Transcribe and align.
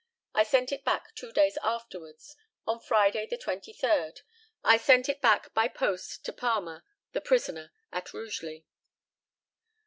I 0.33 0.41
sent 0.41 0.71
it 0.71 0.83
back 0.83 1.13
two 1.13 1.31
days 1.31 1.59
afterwards 1.61 2.35
on 2.65 2.79
Friday, 2.79 3.27
the 3.27 3.37
23rd. 3.37 4.21
I 4.63 4.77
sent 4.77 5.07
it 5.09 5.21
back 5.21 5.53
by 5.53 5.67
post 5.67 6.25
to 6.25 6.33
Palmer, 6.33 6.83
the 7.11 7.21
prisoner, 7.21 7.71
at 7.91 8.11
Rugeley. 8.11 8.65